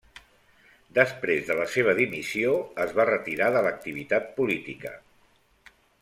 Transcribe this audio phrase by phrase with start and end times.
[0.99, 2.55] Després de la seva dimissió
[2.85, 4.95] es va retirar de l'activitat política.